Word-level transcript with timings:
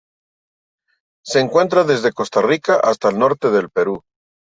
Se 1.23 1.39
encuentra 1.41 1.83
desde 1.83 2.11
Costa 2.11 2.41
Rica 2.41 2.79
hasta 2.83 3.09
el 3.11 3.19
norte 3.19 3.51
del 3.51 3.69
Perú. 3.69 4.01